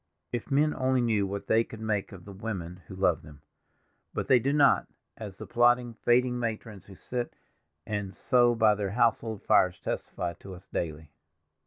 If 0.31 0.49
men 0.49 0.73
only 0.73 0.99
knew 0.99 1.27
what 1.27 1.45
they 1.45 1.63
could 1.63 1.79
make 1.79 2.11
of 2.11 2.25
the 2.25 2.31
women 2.33 2.81
who 2.87 2.95
love 2.95 3.21
them—but 3.21 4.27
they 4.27 4.39
do 4.39 4.51
not, 4.51 4.87
as 5.15 5.37
the 5.37 5.45
plodding, 5.45 5.93
faded 5.93 6.31
matrons 6.31 6.85
who 6.87 6.95
sit 6.95 7.35
and 7.85 8.11
sew 8.15 8.55
by 8.55 8.73
their 8.73 8.89
household 8.89 9.43
fires 9.43 9.79
testify 9.79 10.33
to 10.39 10.55
us 10.55 10.67
daily. 10.69 11.11